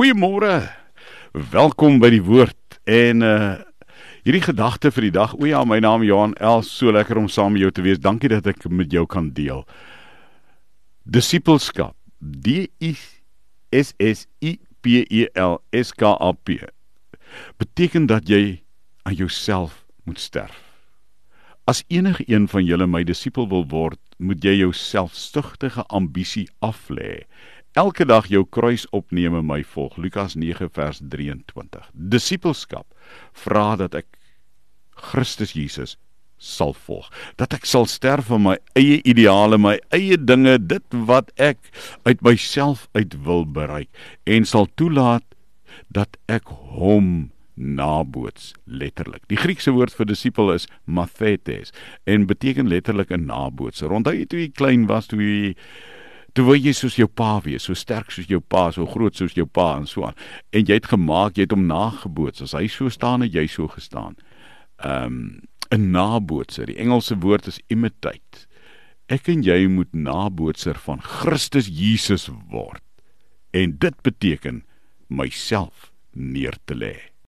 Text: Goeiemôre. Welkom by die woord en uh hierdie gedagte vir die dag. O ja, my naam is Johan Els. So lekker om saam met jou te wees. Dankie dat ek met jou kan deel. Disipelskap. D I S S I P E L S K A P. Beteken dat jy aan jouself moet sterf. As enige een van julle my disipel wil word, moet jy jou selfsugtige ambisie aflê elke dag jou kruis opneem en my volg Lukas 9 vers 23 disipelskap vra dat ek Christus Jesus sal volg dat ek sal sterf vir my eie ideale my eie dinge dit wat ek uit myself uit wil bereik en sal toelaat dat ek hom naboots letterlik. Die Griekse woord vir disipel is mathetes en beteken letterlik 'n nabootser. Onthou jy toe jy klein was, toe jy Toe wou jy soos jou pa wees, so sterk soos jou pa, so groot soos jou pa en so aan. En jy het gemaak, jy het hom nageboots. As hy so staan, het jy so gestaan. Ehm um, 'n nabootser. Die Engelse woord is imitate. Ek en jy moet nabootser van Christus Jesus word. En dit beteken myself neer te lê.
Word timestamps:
Goeiemôre. 0.00 0.62
Welkom 1.52 1.98
by 2.00 2.08
die 2.08 2.22
woord 2.24 2.78
en 2.88 3.20
uh 3.20 3.58
hierdie 4.24 4.40
gedagte 4.46 4.88
vir 4.96 5.04
die 5.04 5.12
dag. 5.12 5.34
O 5.36 5.44
ja, 5.44 5.60
my 5.68 5.76
naam 5.84 6.00
is 6.00 6.08
Johan 6.08 6.32
Els. 6.40 6.70
So 6.72 6.88
lekker 6.88 7.20
om 7.20 7.26
saam 7.28 7.52
met 7.52 7.66
jou 7.66 7.68
te 7.76 7.84
wees. 7.84 8.00
Dankie 8.00 8.30
dat 8.32 8.48
ek 8.48 8.64
met 8.72 8.88
jou 8.96 9.04
kan 9.04 9.28
deel. 9.36 9.60
Disipelskap. 11.04 11.92
D 12.16 12.64
I 12.80 12.94
S 13.76 13.92
S 14.00 14.24
I 14.40 14.54
P 14.80 15.04
E 15.04 15.28
L 15.36 15.60
S 15.76 15.92
K 15.92 16.14
A 16.16 16.32
P. 16.32 16.56
Beteken 17.60 18.08
dat 18.08 18.24
jy 18.24 18.62
aan 19.04 19.20
jouself 19.20 19.84
moet 20.08 20.20
sterf. 20.20 20.56
As 21.68 21.84
enige 21.92 22.24
een 22.24 22.48
van 22.48 22.64
julle 22.64 22.88
my 22.88 23.04
disipel 23.04 23.52
wil 23.52 23.68
word, 23.68 24.00
moet 24.16 24.40
jy 24.40 24.62
jou 24.62 24.72
selfsugtige 24.72 25.84
ambisie 25.92 26.48
aflê 26.64 27.26
elke 27.78 28.04
dag 28.04 28.26
jou 28.26 28.44
kruis 28.50 28.86
opneem 28.90 29.36
en 29.38 29.46
my 29.46 29.62
volg 29.74 29.96
Lukas 29.96 30.34
9 30.34 30.70
vers 30.74 31.00
23 31.12 31.90
disipelskap 31.92 32.86
vra 33.44 33.76
dat 33.78 33.94
ek 33.94 34.06
Christus 35.10 35.54
Jesus 35.54 35.96
sal 36.40 36.74
volg 36.86 37.10
dat 37.38 37.54
ek 37.54 37.68
sal 37.68 37.86
sterf 37.86 38.30
vir 38.32 38.42
my 38.42 38.56
eie 38.78 38.98
ideale 39.04 39.58
my 39.58 39.76
eie 39.94 40.18
dinge 40.18 40.56
dit 40.58 40.98
wat 41.10 41.30
ek 41.38 41.60
uit 42.08 42.22
myself 42.26 42.88
uit 42.98 43.14
wil 43.26 43.46
bereik 43.46 43.90
en 44.26 44.48
sal 44.48 44.66
toelaat 44.80 45.26
dat 45.94 46.18
ek 46.30 46.50
hom 46.74 47.30
naboots 47.60 48.54
letterlik. 48.64 49.20
Die 49.28 49.36
Griekse 49.36 49.74
woord 49.76 49.92
vir 49.92 50.08
disipel 50.08 50.52
is 50.54 50.66
mathetes 50.88 51.74
en 52.08 52.24
beteken 52.26 52.70
letterlik 52.72 53.10
'n 53.12 53.26
nabootser. 53.26 53.92
Onthou 53.92 54.14
jy 54.16 54.24
toe 54.24 54.40
jy 54.40 54.48
klein 54.48 54.86
was, 54.86 55.06
toe 55.06 55.20
jy 55.20 55.54
Toe 56.34 56.44
wou 56.46 56.56
jy 56.56 56.72
soos 56.76 56.96
jou 56.96 57.08
pa 57.08 57.40
wees, 57.44 57.64
so 57.66 57.74
sterk 57.74 58.10
soos 58.14 58.28
jou 58.30 58.40
pa, 58.40 58.70
so 58.70 58.86
groot 58.86 59.16
soos 59.16 59.34
jou 59.34 59.46
pa 59.46 59.76
en 59.78 59.86
so 59.86 60.04
aan. 60.06 60.18
En 60.52 60.66
jy 60.66 60.78
het 60.78 60.90
gemaak, 60.92 61.36
jy 61.36 61.48
het 61.48 61.54
hom 61.56 61.66
nageboots. 61.66 62.42
As 62.42 62.54
hy 62.54 62.68
so 62.70 62.88
staan, 62.88 63.24
het 63.26 63.34
jy 63.34 63.46
so 63.50 63.68
gestaan. 63.68 64.16
Ehm 64.78 65.06
um, 65.06 65.40
'n 65.70 65.90
nabootser. 65.90 66.66
Die 66.66 66.78
Engelse 66.82 67.18
woord 67.22 67.46
is 67.46 67.60
imitate. 67.68 68.46
Ek 69.06 69.28
en 69.28 69.42
jy 69.42 69.66
moet 69.70 69.92
nabootser 69.94 70.78
van 70.78 71.02
Christus 71.02 71.70
Jesus 71.70 72.28
word. 72.50 72.82
En 73.50 73.78
dit 73.78 74.02
beteken 74.02 74.64
myself 75.08 75.92
neer 76.10 76.58
te 76.64 76.74
lê. 76.74 77.10